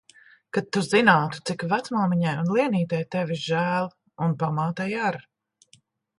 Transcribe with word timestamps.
Kad 0.57 0.69
tu 0.77 0.81
zinātu, 0.85 1.41
cik 1.49 1.65
vecmāmiņai 1.73 2.33
un 2.45 2.49
Lienītei 2.57 3.03
tevis 3.17 3.45
žēl. 3.51 3.93
Un 4.29 4.35
pamātei 4.43 4.91
ar. 5.13 5.21